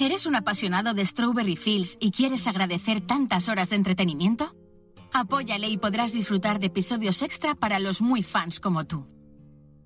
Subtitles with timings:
[0.00, 4.56] ¿Eres un apasionado de Strawberry Fields y quieres agradecer tantas horas de entretenimiento?
[5.12, 9.06] Apóyale y podrás disfrutar de episodios extra para los muy fans como tú.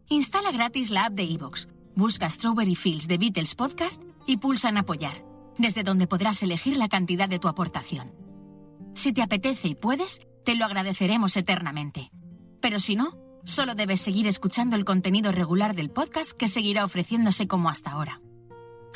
[0.08, 4.76] Instala gratis la app de Evox, busca Strawberry Fields de Beatles Podcast y pulsa en
[4.76, 5.24] apoyar,
[5.58, 8.12] desde donde podrás elegir la cantidad de tu aportación.
[8.94, 12.12] Si te apetece y puedes, te lo agradeceremos eternamente.
[12.60, 17.48] Pero si no, solo debes seguir escuchando el contenido regular del podcast que seguirá ofreciéndose
[17.48, 18.20] como hasta ahora.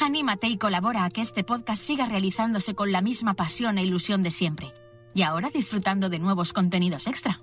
[0.01, 4.23] Anímate y colabora a que este podcast siga realizándose con la misma pasión e ilusión
[4.23, 4.73] de siempre.
[5.13, 7.41] Y ahora disfrutando de nuevos contenidos extra.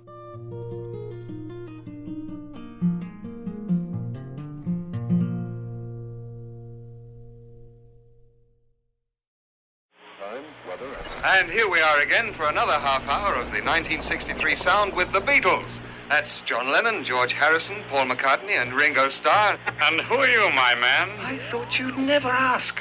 [11.24, 15.20] And here we are again for another half hour of the 1963 sound with the
[15.20, 15.80] Beatles.
[16.08, 19.58] That's John Lennon, George Harrison, Paul McCartney, and Ringo Starr.
[19.82, 21.10] And who are you, my man?
[21.20, 22.80] I thought you'd never ask.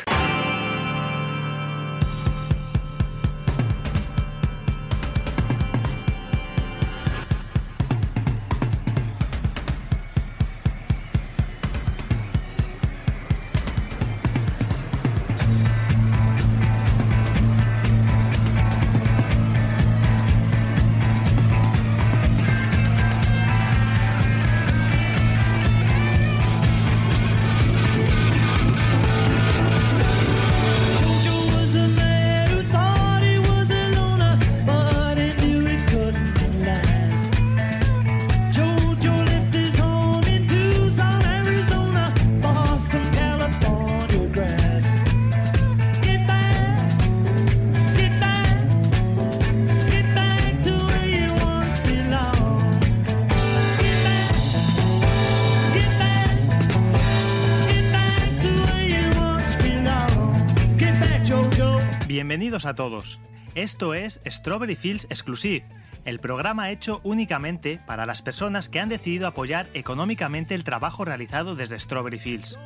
[62.27, 63.19] Bienvenidos a todos.
[63.53, 65.63] Esto es Strawberry Fields Exclusive,
[66.05, 71.55] el programa hecho únicamente para las personas que han decidido apoyar económicamente el trabajo realizado
[71.55, 72.57] desde Strawberry Fields.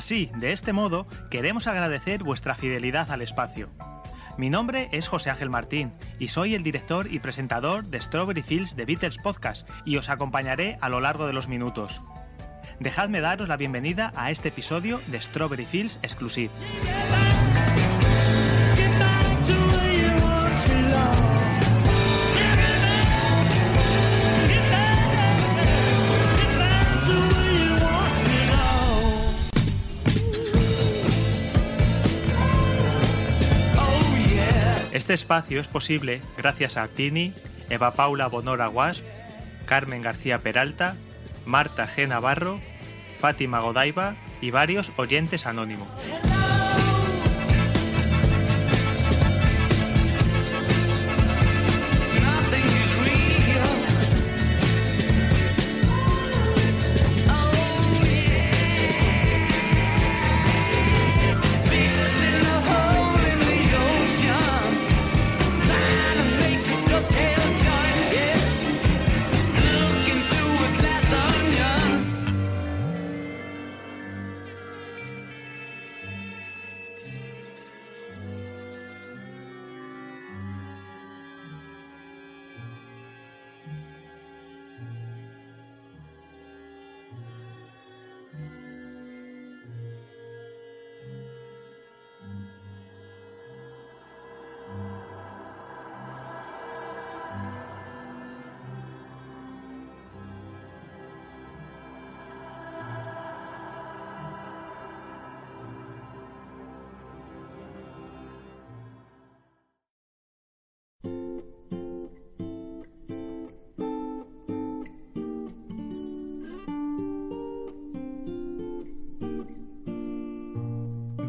[0.00, 3.68] Así, de este modo, queremos agradecer vuestra fidelidad al espacio.
[4.38, 8.76] Mi nombre es José Ángel Martín y soy el director y presentador de Strawberry Fields
[8.76, 12.00] de Beatles Podcast y os acompañaré a lo largo de los minutos.
[12.78, 16.50] Dejadme daros la bienvenida a este episodio de Strawberry Fields Exclusive.
[35.10, 37.34] Este espacio es posible gracias a Tini,
[37.68, 39.02] Eva Paula Bonora Guas,
[39.66, 40.94] Carmen García Peralta,
[41.46, 42.06] Marta G.
[42.06, 42.60] Navarro,
[43.18, 45.88] Fátima Godaiba y varios oyentes anónimos.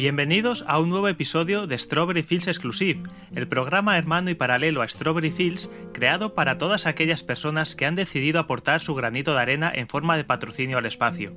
[0.01, 3.03] Bienvenidos a un nuevo episodio de Strawberry Fields Exclusive,
[3.35, 7.93] el programa hermano y paralelo a Strawberry Fields creado para todas aquellas personas que han
[7.93, 11.35] decidido aportar su granito de arena en forma de patrocinio al espacio.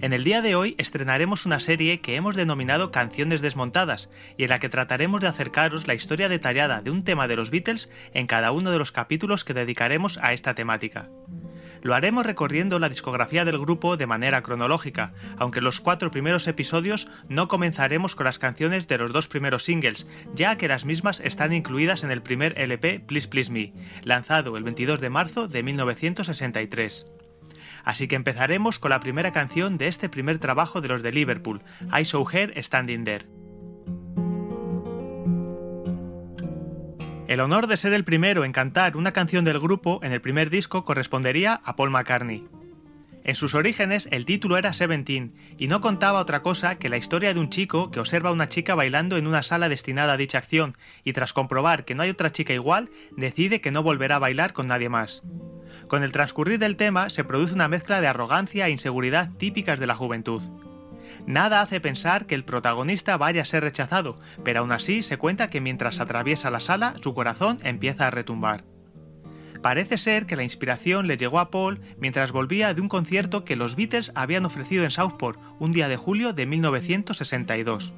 [0.00, 4.50] En el día de hoy estrenaremos una serie que hemos denominado Canciones Desmontadas y en
[4.50, 8.26] la que trataremos de acercaros la historia detallada de un tema de los Beatles en
[8.26, 11.08] cada uno de los capítulos que dedicaremos a esta temática.
[11.82, 17.08] Lo haremos recorriendo la discografía del grupo de manera cronológica, aunque los cuatro primeros episodios
[17.28, 21.52] no comenzaremos con las canciones de los dos primeros singles, ya que las mismas están
[21.52, 23.72] incluidas en el primer LP Please Please Me,
[24.04, 27.06] lanzado el 22 de marzo de 1963.
[27.84, 31.62] Así que empezaremos con la primera canción de este primer trabajo de los de Liverpool,
[31.92, 33.41] I Saw Her Standing There.
[37.32, 40.50] El honor de ser el primero en cantar una canción del grupo en el primer
[40.50, 42.46] disco correspondería a Paul McCartney.
[43.24, 47.32] En sus orígenes el título era Seventeen y no contaba otra cosa que la historia
[47.32, 50.36] de un chico que observa a una chica bailando en una sala destinada a dicha
[50.36, 54.18] acción y tras comprobar que no hay otra chica igual, decide que no volverá a
[54.18, 55.22] bailar con nadie más.
[55.88, 59.86] Con el transcurrir del tema se produce una mezcla de arrogancia e inseguridad típicas de
[59.86, 60.42] la juventud.
[61.26, 65.48] Nada hace pensar que el protagonista vaya a ser rechazado, pero aún así se cuenta
[65.48, 68.64] que mientras atraviesa la sala su corazón empieza a retumbar.
[69.62, 73.54] Parece ser que la inspiración le llegó a Paul mientras volvía de un concierto que
[73.54, 77.92] los Beatles habían ofrecido en Southport un día de julio de 1962.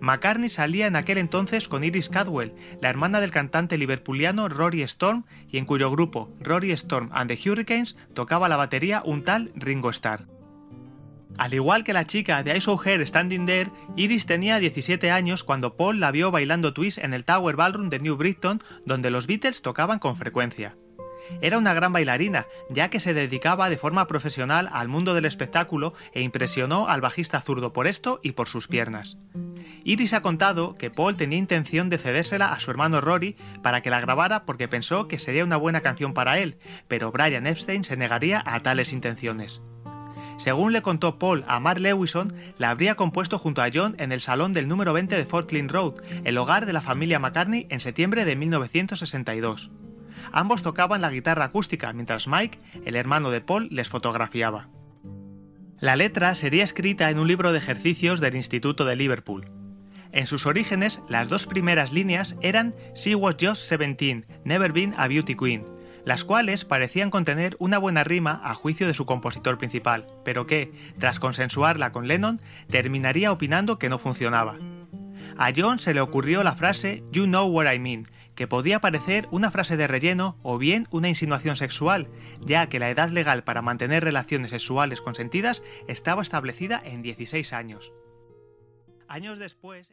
[0.00, 5.24] McCartney salía en aquel entonces con Iris Cadwell, la hermana del cantante liverpuliano Rory Storm,
[5.48, 9.90] y en cuyo grupo Rory Storm and the Hurricanes tocaba la batería un tal Ringo
[9.90, 10.39] Starr.
[11.40, 15.74] Al igual que la chica de I Saw Standing There, Iris tenía 17 años cuando
[15.74, 19.62] Paul la vio bailando twist en el Tower Ballroom de New Brighton, donde los Beatles
[19.62, 20.76] tocaban con frecuencia.
[21.40, 25.94] Era una gran bailarina, ya que se dedicaba de forma profesional al mundo del espectáculo
[26.12, 29.16] e impresionó al bajista zurdo por esto y por sus piernas.
[29.82, 33.88] Iris ha contado que Paul tenía intención de cedérsela a su hermano Rory para que
[33.88, 37.96] la grabara porque pensó que sería una buena canción para él, pero Brian Epstein se
[37.96, 39.62] negaría a tales intenciones.
[40.40, 44.22] Según le contó Paul a Mark Lewison, la habría compuesto junto a John en el
[44.22, 47.78] salón del número 20 de Fort Clint Road, el hogar de la familia McCartney, en
[47.78, 49.70] septiembre de 1962.
[50.32, 52.56] Ambos tocaban la guitarra acústica mientras Mike,
[52.86, 54.70] el hermano de Paul, les fotografiaba.
[55.78, 59.50] La letra sería escrita en un libro de ejercicios del Instituto de Liverpool.
[60.10, 65.06] En sus orígenes, las dos primeras líneas eran She was just 17, never been a
[65.06, 65.66] beauty queen,
[66.04, 70.72] las cuales parecían contener una buena rima a juicio de su compositor principal, pero que,
[70.98, 74.56] tras consensuarla con Lennon, terminaría opinando que no funcionaba.
[75.36, 79.28] A John se le ocurrió la frase You know what I mean, que podía parecer
[79.30, 82.08] una frase de relleno o bien una insinuación sexual,
[82.40, 87.92] ya que la edad legal para mantener relaciones sexuales consentidas estaba establecida en 16 años.
[89.08, 89.92] Años después...